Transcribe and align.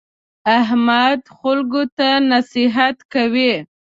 احمد 0.59 1.19
خلکو 1.39 1.81
ته 1.97 2.09
نصیحت 2.31 2.97
کوي. 3.13 3.53